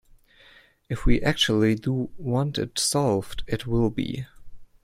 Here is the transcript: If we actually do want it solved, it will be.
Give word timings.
If 0.89 1.05
we 1.05 1.21
actually 1.21 1.75
do 1.75 2.09
want 2.17 2.57
it 2.57 2.79
solved, 2.79 3.43
it 3.45 3.67
will 3.67 3.91
be. 3.91 4.25